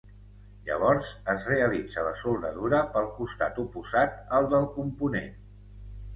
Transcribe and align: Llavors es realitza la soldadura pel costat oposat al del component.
Llavors 0.69 1.11
es 1.33 1.45
realitza 1.51 2.05
la 2.07 2.13
soldadura 2.21 2.81
pel 2.97 3.11
costat 3.19 3.61
oposat 3.67 4.19
al 4.41 4.51
del 4.57 4.69
component. 4.81 5.33